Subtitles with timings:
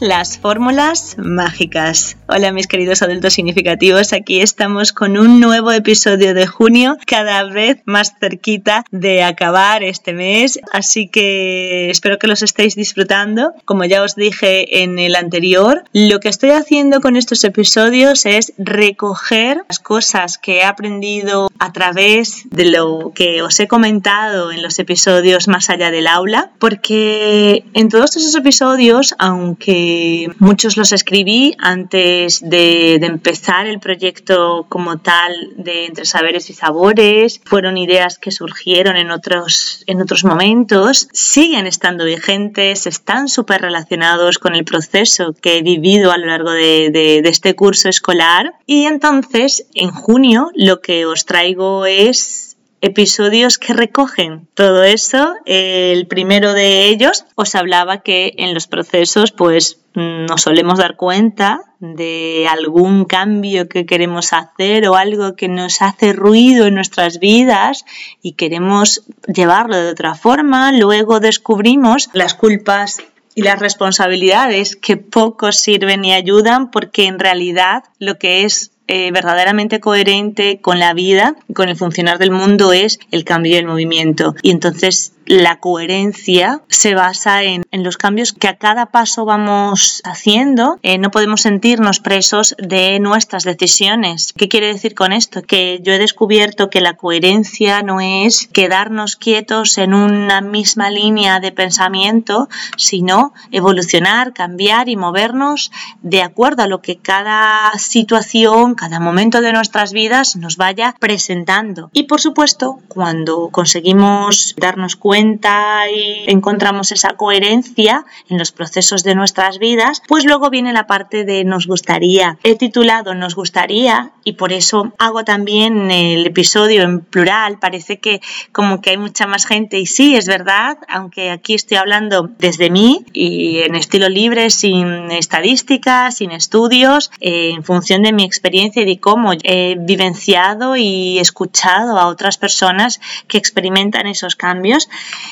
[0.00, 2.16] Las fórmulas mágicas.
[2.26, 7.82] Hola mis queridos adultos significativos, aquí estamos con un nuevo episodio de junio, cada vez
[7.84, 13.52] más cerquita de acabar este mes, así que espero que los estéis disfrutando.
[13.66, 18.54] Como ya os dije en el anterior, lo que estoy haciendo con estos episodios es
[18.56, 24.62] recoger las cosas que he aprendido a través de lo que os he comentado en
[24.62, 29.89] los episodios más allá del aula, porque en todos esos episodios, aunque
[30.38, 37.40] muchos los escribí antes de, empezar el proyecto como tal de Entre Saberes y Sabores.
[37.44, 41.08] Fueron ideas que surgieron en otros, en otros momentos.
[41.12, 46.50] Siguen estando vigentes, están súper relacionados con el proceso que he vivido a lo largo
[46.50, 48.54] de, de este curso escolar.
[48.66, 52.49] Y entonces, en junio, lo que os traigo es
[52.80, 55.34] episodios que recogen todo eso.
[55.44, 61.60] El primero de ellos os hablaba que en los procesos pues nos solemos dar cuenta
[61.80, 67.84] de algún cambio que queremos hacer o algo que nos hace ruido en nuestras vidas
[68.22, 70.72] y queremos llevarlo de otra forma.
[70.72, 72.98] Luego descubrimos las culpas
[73.34, 79.12] y las responsabilidades que poco sirven y ayudan porque en realidad lo que es eh,
[79.12, 83.66] verdaderamente coherente con la vida con el funcionar del mundo es el cambio y el
[83.66, 84.34] movimiento.
[84.42, 90.80] Y entonces la coherencia se basa en, los cambios que a cada paso vamos haciendo.
[90.82, 94.32] Eh, no podemos sentirnos presos de nuestras decisiones.
[94.36, 95.42] ¿Qué quiere decir con esto?
[95.42, 101.38] Que yo he descubierto que la coherencia no es quedarnos quietos en una misma línea
[101.38, 105.70] de pensamiento, sino evolucionar, cambiar y movernos
[106.02, 111.88] de acuerdo a lo que cada situación, cada momento de nuestras vidas nos vaya presentando.
[111.92, 119.14] Y por supuesto, cuando conseguimos darnos cuenta y encontramos esa coherencia en los procesos de
[119.14, 122.38] nuestras vidas, pues luego viene la parte de nos gustaría.
[122.42, 127.58] He titulado nos gustaría y por eso hago también el episodio en plural.
[127.58, 128.20] Parece que
[128.52, 132.70] como que hay mucha más gente y sí, es verdad, aunque aquí estoy hablando desde
[132.70, 138.82] mí y en estilo libre, sin estadísticas, sin estudios, eh, en función de mi experiencia
[138.82, 144.88] y de cómo he vivenciado y escuchado a otras personas que experimentan esos cambios,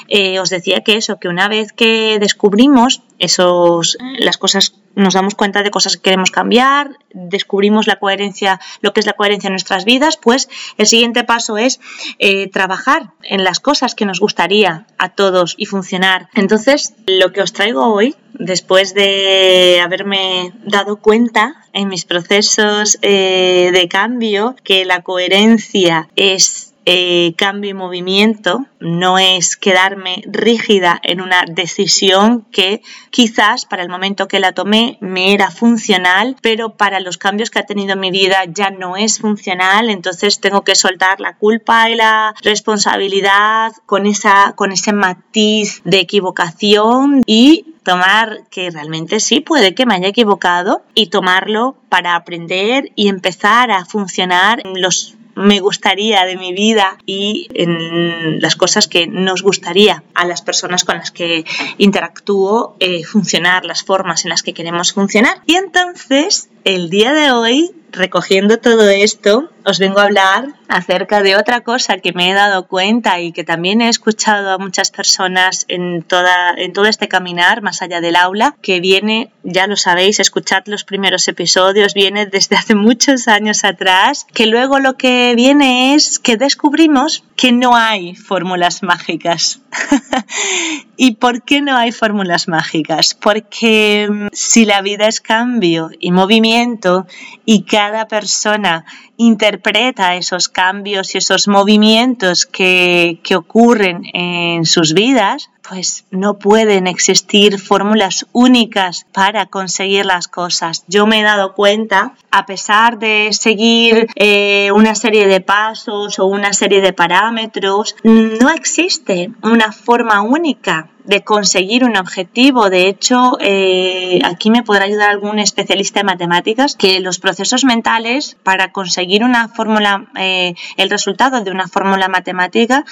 [0.09, 5.35] eh, os decía que eso, que una vez que descubrimos esos, las cosas, nos damos
[5.35, 9.53] cuenta de cosas que queremos cambiar, descubrimos la coherencia, lo que es la coherencia en
[9.53, 11.81] nuestras vidas, pues el siguiente paso es
[12.19, 16.29] eh, trabajar en las cosas que nos gustaría a todos y funcionar.
[16.35, 23.71] Entonces, lo que os traigo hoy, después de haberme dado cuenta en mis procesos eh,
[23.73, 31.21] de cambio que la coherencia es eh, cambio y movimiento, no es quedarme rígida en
[31.21, 37.01] una decisión que quizás para el momento que la tomé me era funcional, pero para
[37.01, 41.21] los cambios que ha tenido mi vida ya no es funcional, entonces tengo que soltar
[41.21, 48.71] la culpa y la responsabilidad con, esa, con ese matiz de equivocación y tomar que
[48.71, 54.63] realmente sí puede que me haya equivocado y tomarlo para aprender y empezar a funcionar
[54.65, 60.25] en los me gustaría de mi vida y en las cosas que nos gustaría a
[60.27, 61.45] las personas con las que
[61.79, 65.41] interactúo eh, funcionar, las formas en las que queremos funcionar.
[65.47, 71.37] Y entonces, el día de hoy recogiendo todo esto, os vengo a hablar acerca de
[71.37, 75.65] otra cosa que me he dado cuenta y que también he escuchado a muchas personas
[75.69, 80.21] en, toda, en todo este caminar más allá del aula, que viene, ya lo sabéis,
[80.21, 85.95] escuchad los primeros episodios, viene desde hace muchos años atrás, que luego lo que viene
[85.95, 89.61] es que descubrimos que no hay fórmulas mágicas.
[90.97, 93.15] ¿Y por qué no hay fórmulas mágicas?
[93.15, 97.07] Porque mm, si la vida es cambio y movimiento
[97.45, 97.78] y cada
[98.09, 98.85] persona
[99.17, 106.87] interpreta esos cambios y esos movimientos que, que ocurren en sus vidas, pues no pueden
[106.87, 110.85] existir fórmulas únicas para conseguir las cosas.
[110.89, 116.27] Yo me he dado cuenta, a pesar de seguir eh, una serie de pasos o
[116.27, 122.69] una serie de parámetros, no existe una forma única de conseguir un objetivo.
[122.69, 128.37] De hecho, eh, aquí me podrá ayudar algún especialista en matemáticas que los procesos mentales
[128.43, 132.85] para conseguir una fórmula, eh, el resultado de una fórmula matemática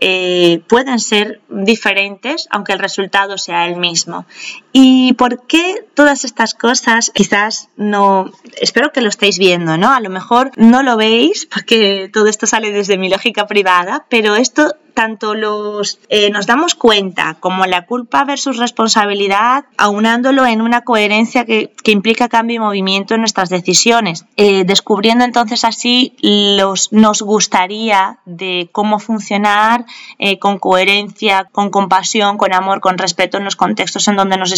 [0.00, 4.26] eh, pueden ser diferentes, aunque el resultado sea el mismo.
[4.72, 7.10] ¿Y por qué todas estas cosas?
[7.14, 8.30] Quizás no,
[8.60, 9.94] espero que lo estéis viendo, ¿no?
[9.94, 14.36] A lo mejor no lo veis porque todo esto sale desde mi lógica privada, pero
[14.36, 20.82] esto tanto los, eh, nos damos cuenta como la culpa versus responsabilidad, aunándolo en una
[20.82, 27.20] coherencia que, implica cambio y movimiento en nuestras decisiones, eh, descubriendo entonces así los nos
[27.20, 29.84] gustaría de cómo funcionar
[30.18, 34.54] eh, con coherencia, con compasión, con amor, con respeto en los contextos en donde nos,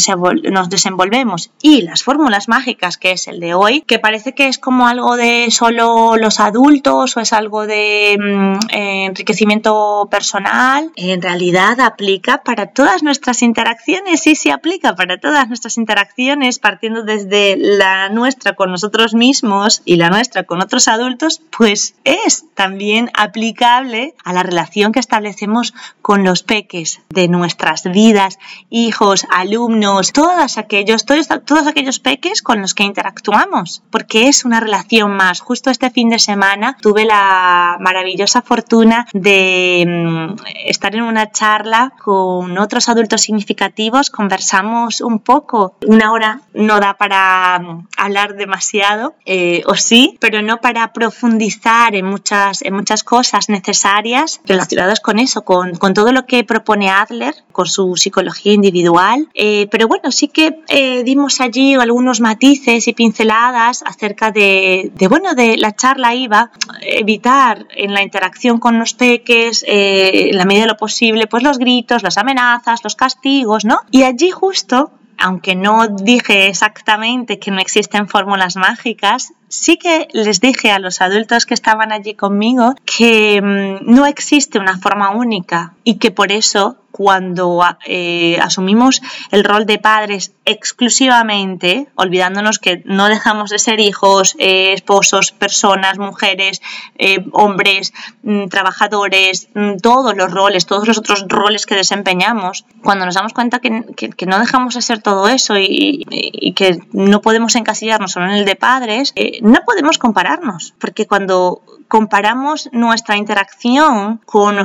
[0.50, 1.50] nos desenvolvemos.
[1.60, 5.16] Y las fórmulas mágicas, que es el de hoy, que parece que es como algo
[5.16, 12.43] de solo los adultos o es algo de mm, enriquecimiento personal, personal en realidad aplica
[12.43, 18.55] para todas nuestras interacciones, sí, sí aplica para todas nuestras interacciones, partiendo desde la nuestra
[18.55, 24.43] con nosotros mismos y la nuestra con otros adultos, pues es también aplicable a la
[24.43, 28.38] relación que establecemos con los peques de nuestras vidas,
[28.70, 34.61] hijos, alumnos, todos aquellos, todos, todos aquellos peques con los que interactuamos, porque es una
[34.61, 35.41] relación más.
[35.41, 40.13] Justo este fin de semana tuve la maravillosa fortuna de mm,
[40.66, 45.76] estar en una charla con otros adultos significativos, conversamos un poco.
[45.87, 51.94] Una hora no da para mm, hablar demasiado, eh, o sí, pero no para profundizar
[51.94, 56.90] en muchas, en muchas cosas necesarias relacionadas con eso, con, con todo lo que propone
[56.90, 59.28] Adler, con su psicología individual.
[59.34, 65.08] Eh, pero bueno, sí que eh, dimos allí algunos matices y pinceladas acerca de, de,
[65.08, 66.50] bueno, de la charla iba
[66.82, 69.64] evitar en la interacción con los peques
[70.31, 73.81] en la medida de lo posible, pues los gritos, las amenazas, los castigos, ¿no?
[73.91, 80.41] Y allí justo, aunque no dije exactamente que no existen fórmulas mágicas, sí que les
[80.41, 85.75] dije a los adultos que estaban allí conmigo que mm, no existe una forma única
[85.85, 89.03] y que por eso cuando eh, asumimos
[89.33, 95.99] el rol de padres exclusivamente, olvidándonos que no dejamos de ser hijos, eh, esposos, personas,
[95.99, 96.62] mujeres,
[96.97, 97.93] eh, hombres,
[98.23, 103.33] mm, trabajadores, mm, todos los roles, todos los otros roles que desempeñamos, cuando nos damos
[103.33, 108.27] cuenta que, no dejamos de ser todo eso y, y, que no podemos encasillarnos solo
[108.27, 109.12] en el de padres,
[109.44, 114.56] no podemos compararnos, porque cuando comparamos nuestra interacción con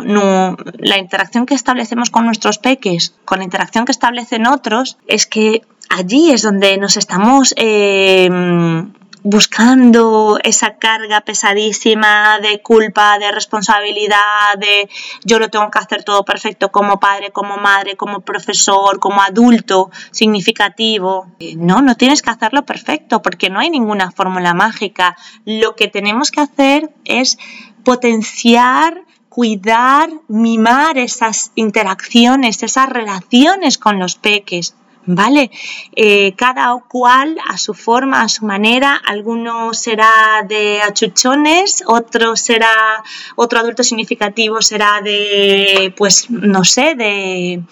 [0.78, 5.64] la interacción que establecemos con nuestros peques, con la interacción que establecen otros, es que
[5.90, 8.30] allí es donde nos estamos eh,
[9.24, 14.90] buscando esa carga pesadísima de culpa, de responsabilidad, de
[15.24, 19.92] yo lo tengo que hacer todo perfecto como padre, como madre, como profesor, como adulto
[20.12, 21.28] significativo.
[21.58, 25.18] No, no tienes que hacerlo perfecto porque no hay ninguna fórmula mágica.
[25.46, 27.38] Lo que tenemos que hacer es
[27.84, 34.76] potenciar cuidar, mimar esas interacciones, esas relaciones con los peques.
[35.10, 35.50] ¿Vale?
[35.96, 43.04] Eh, cada cual a su forma, a su manera, alguno será de achuchones, otro será,
[43.36, 47.64] otro adulto significativo será de, pues, no sé, de,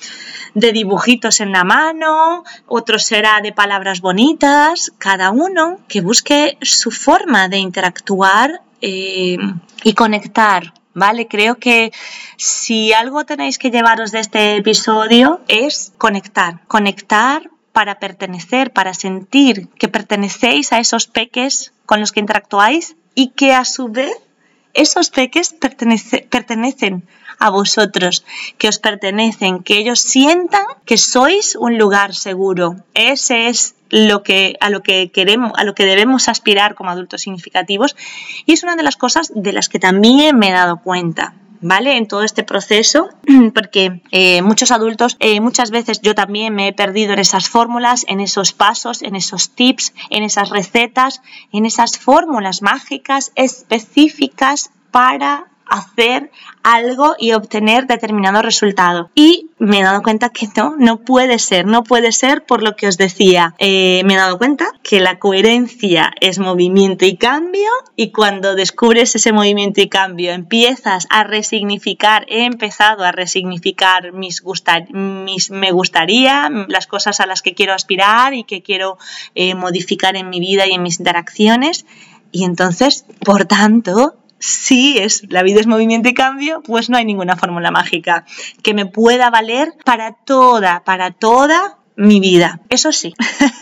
[0.55, 6.89] de dibujitos en la mano, otro será de palabras bonitas, cada uno que busque su
[6.89, 9.37] forma de interactuar eh,
[9.83, 11.27] y conectar ¿vale?
[11.27, 11.93] Creo que
[12.37, 19.69] si algo tenéis que llevaros de este episodio es conectar, conectar para pertenecer, para sentir
[19.77, 24.11] que pertenecéis a esos peques con los que interactuáis y que a su vez
[24.73, 27.07] esos peques pertenecen
[27.39, 28.23] a vosotros,
[28.57, 32.75] que os pertenecen, que ellos sientan que sois un lugar seguro.
[32.93, 37.21] Ese es lo que, a lo que queremos, a lo que debemos aspirar como adultos
[37.21, 37.95] significativos.
[38.45, 41.33] Y es una de las cosas de las que también me he dado cuenta.
[41.59, 41.97] ¿Vale?
[41.97, 43.09] En todo este proceso,
[43.55, 48.05] porque eh, muchos adultos, eh, muchas veces yo también me he perdido en esas fórmulas,
[48.07, 55.47] en esos pasos, en esos tips, en esas recetas, en esas fórmulas mágicas específicas para
[55.69, 56.31] hacer
[56.63, 59.09] algo y obtener determinado resultado.
[59.15, 62.75] Y me he dado cuenta que no, no puede ser, no puede ser por lo
[62.75, 63.55] que os decía.
[63.57, 69.15] Eh, me he dado cuenta que la coherencia es movimiento y cambio y cuando descubres
[69.15, 74.43] ese movimiento y cambio empiezas a resignificar, he empezado a resignificar mis,
[74.91, 78.97] mis me gustaría, las cosas a las que quiero aspirar y que quiero
[79.35, 81.85] eh, modificar en mi vida y en mis interacciones.
[82.31, 87.05] Y entonces, por tanto, si es la vida es movimiento y cambio, pues no hay
[87.05, 88.25] ninguna fórmula mágica
[88.63, 92.61] que me pueda valer para toda, para toda mi vida.
[92.69, 93.13] Eso sí,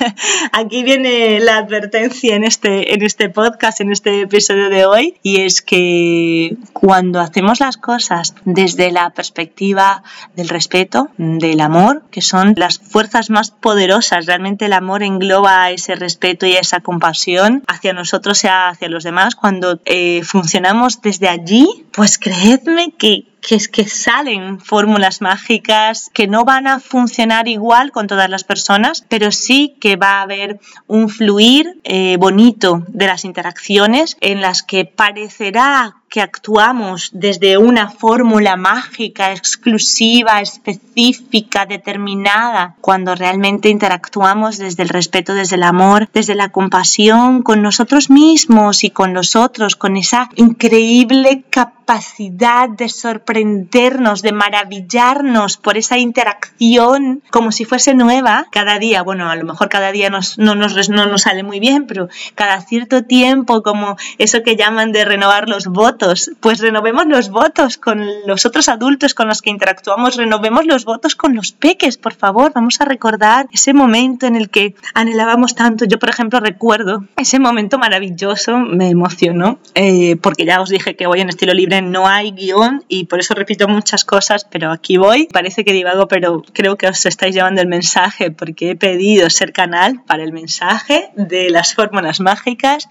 [0.52, 5.42] aquí viene la advertencia en este, en este podcast, en este episodio de hoy, y
[5.42, 10.04] es que cuando hacemos las cosas desde la perspectiva
[10.36, 15.96] del respeto, del amor, que son las fuerzas más poderosas, realmente el amor engloba ese
[15.96, 21.86] respeto y esa compasión hacia nosotros y hacia los demás, cuando eh, funcionamos desde allí,
[21.92, 27.92] pues creedme que que es que salen fórmulas mágicas que no van a funcionar igual
[27.92, 33.06] con todas las personas, pero sí que va a haber un fluir eh, bonito de
[33.06, 42.78] las interacciones en las que parecerá que actuamos desde una fórmula mágica, exclusiva, específica, determinada,
[42.80, 48.86] cuando realmente interactuamos desde el respeto, desde el amor, desde la compasión con nosotros mismos
[48.86, 57.22] y con los otros, con esa increíble capacidad de sorprendernos, de maravillarnos por esa interacción
[57.30, 59.04] como si fuese nueva cada día.
[59.04, 62.62] Bueno, a lo mejor cada día no, nos, no nos sale muy bien, pero cada
[62.62, 66.05] cierto tiempo, como eso que llaman de renovar los votos,
[66.40, 71.16] pues renovemos los votos con los otros adultos con los que interactuamos, renovemos los votos
[71.16, 75.86] con los peques, por favor, vamos a recordar ese momento en el que anhelábamos tanto.
[75.86, 81.08] Yo, por ejemplo, recuerdo ese momento maravilloso, me emocionó, eh, porque ya os dije que
[81.08, 84.98] hoy en estilo libre no hay guion y por eso repito muchas cosas, pero aquí
[84.98, 85.28] voy.
[85.32, 89.54] Parece que divago, pero creo que os estáis llevando el mensaje porque he pedido ser
[89.54, 92.88] canal para el mensaje de las fórmulas mágicas.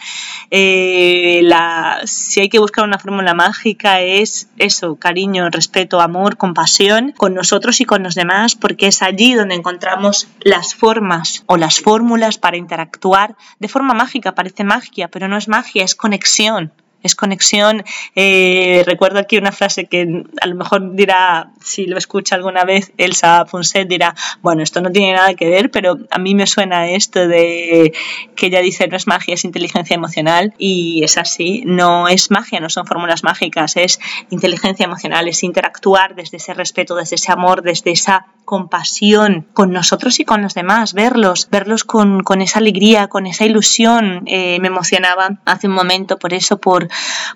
[0.51, 7.13] Eh, la, si hay que buscar una fórmula mágica es eso, cariño, respeto, amor, compasión
[7.17, 11.81] con nosotros y con los demás, porque es allí donde encontramos las formas o las
[11.81, 14.35] fórmulas para interactuar de forma mágica.
[14.35, 16.73] Parece magia, pero no es magia, es conexión
[17.05, 17.85] es conexión.
[18.17, 22.93] Eh, recuerdo aquí una frase que a lo mejor dirá, si lo escucha alguna vez,
[22.99, 26.89] Elsa Fonset dirá, bueno, esto no tiene nada que ver, pero a mí me suena
[26.91, 27.93] esto de
[28.37, 32.61] que ella dice no es magia, es inteligencia emocional y es así, no es magia,
[32.61, 33.99] no son fórmulas mágicas, es
[34.31, 40.21] inteligencia emocional, es interactuar desde ese respeto, desde ese amor, desde esa compasión con nosotros
[40.21, 44.25] y con los demás, verlos, verlos con, esa alegría, con esa ilusión.
[44.27, 46.89] Eh, me emocionaba hace un momento por eso, por,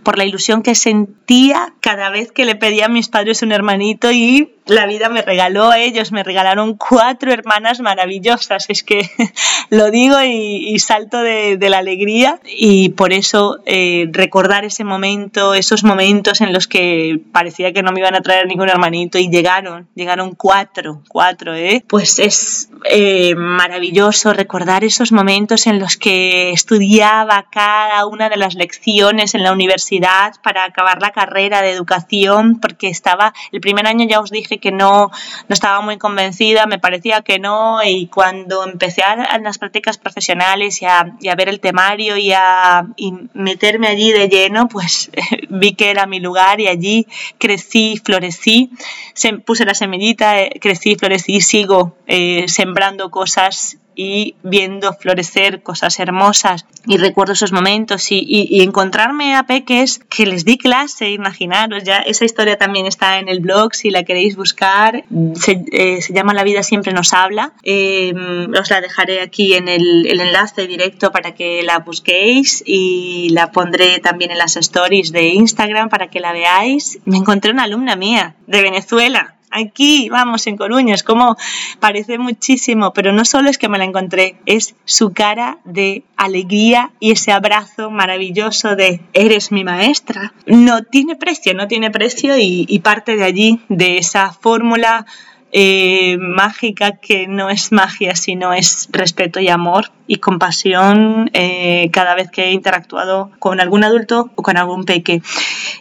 [0.03, 4.11] por la ilusión que sentía cada vez que le pedía a mis padres un hermanito
[4.19, 8.67] believe la vida me regaló, ellos me regalaron cuatro hermanas maravillosas.
[8.69, 9.11] Es que
[9.71, 15.85] lo digo y, salto de, la alegría y por eso eh, recordar ese momento, esos
[15.85, 19.89] momentos en los que parecía que no me iban a traer ningún hermanito y llegaron,
[19.95, 21.85] llegaron cuatro, cuatro, ¿eh?
[21.87, 28.55] Pues es eh, maravilloso recordar esos momentos en los que estudiaba cada una de las
[28.55, 34.07] lecciones en la universidad para acabar la carrera de educación porque estaba, el primer año
[34.09, 35.11] ya os dije que no,
[35.49, 40.83] no estaba muy convencida, me parecía que no, y cuando empecé a, las prácticas profesionales
[40.83, 42.87] y a, ver el temario y a
[43.35, 45.11] meterme allí de lleno, pues
[45.49, 47.07] vi que era mi lugar y allí
[47.39, 48.71] crecí, florecí,
[49.15, 55.99] se, puse la semillita, eh, crecí, florecí, sigo eh, sembrando cosas y viendo florecer cosas
[55.99, 56.65] hermosas.
[56.87, 62.25] Y recuerdo esos momentos y, encontrarme a peques que les di clase, imaginaros, ya esa
[62.25, 65.03] historia también está en el blog si la queréis buscar,
[65.35, 68.15] se, eh, llama La vida siempre nos habla, eh,
[68.59, 73.51] os la dejaré aquí en el, el enlace directo para que la busquéis y la
[73.51, 77.01] pondré también en las stories de Instagram para que la veáis.
[77.05, 81.37] Me encontré una alumna mía de Venezuela aquí, vamos, en Coruña, es como
[81.81, 86.91] parece muchísimo, pero no solo es que me la encontré, es su cara de alegría
[87.01, 90.33] y ese abrazo maravilloso de eres mi maestra.
[90.47, 95.07] No tiene precio, no tiene precio y, y parte de allí, de esa fórmula
[95.51, 102.15] eh, mágica que no es magia, sino es respeto y amor y compasión eh, cada
[102.15, 105.23] vez que he interactuado con algún adulto o con algún peque.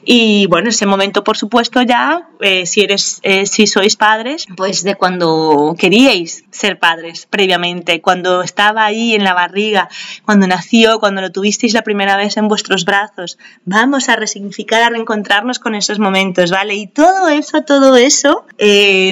[0.06, 4.96] Y bueno, ese momento, por supuesto, ya, eh, si, eres, si sois padres, pues de
[4.96, 9.90] cuando queríais ser padres previamente, cuando estaba ahí en la barriga,
[10.26, 13.38] cuando nació, cuando lo tuvisteis la primera vez en vuestros brazos.
[13.66, 16.76] Vamos a resignificar, a reencontrarnos con esos momentos, ¿vale?
[16.76, 18.46] Y todo eso, todo eso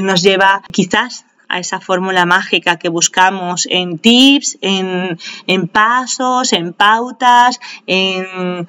[0.02, 7.60] nos lleva quizás a esa fórmula mágica que buscamos en tips, en, pasos, en pautas,
[7.86, 8.68] en,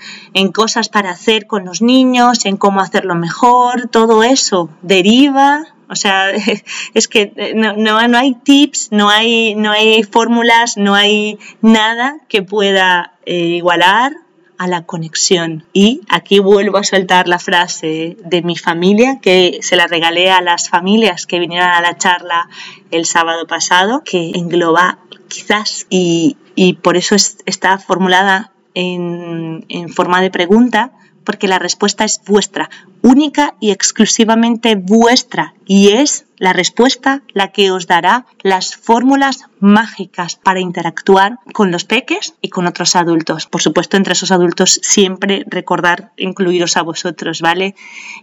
[0.52, 6.30] cosas para hacer con los niños, en cómo hacerlo mejor, todo eso deriva o sea,
[6.94, 12.42] es que no, no, hay tips, no hay, no hay fórmulas, no hay nada que
[12.42, 14.12] pueda eh, igualar
[14.58, 15.64] a la conexión.
[15.72, 20.40] Y aquí vuelvo a soltar la frase de mi familia, que se la regalé a
[20.40, 22.48] las familias que vinieron a la charla
[22.90, 24.98] el sábado pasado, que engloba
[25.28, 26.36] quizás y,
[26.82, 30.92] por eso está formulada en, en forma de pregunta,
[31.24, 32.70] porque la respuesta es vuestra,
[33.02, 40.36] única y exclusivamente vuestra, y es la respuesta la que os dará las fórmulas mágicas
[40.36, 43.46] para interactuar con los peques y con otros adultos.
[43.46, 47.74] Por supuesto, entre esos adultos siempre recordar incluiros a vosotros, ¿vale?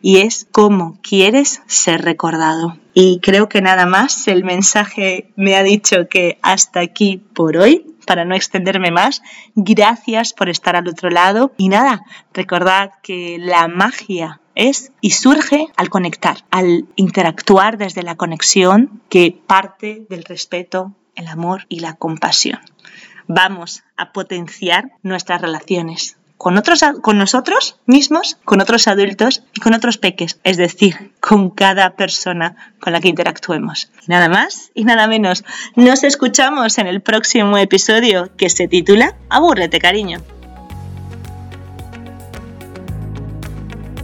[0.01, 2.77] Y es cómo quieres ser recordado.
[2.93, 7.87] Y creo que nada más, el mensaje me ha dicho que hasta aquí por hoy
[8.05, 9.21] para no extenderme más,
[9.55, 12.03] gracias por estar al otro lado y nada,
[12.33, 19.37] recordad que la magia es y surge al conectar, al interactuar desde la conexión que
[19.47, 22.59] parte del respeto, el amor y la compasión.
[23.27, 29.73] Vamos a potenciar nuestras relaciones con, otros, con nosotros mismos, con otros adultos y con
[29.73, 33.89] otros peques, es decir, con cada persona con la que interactuemos.
[34.07, 35.45] nada más y nada menos.
[35.75, 40.21] Nos escuchamos en el próximo episodio que se titula Abúrrete, cariño.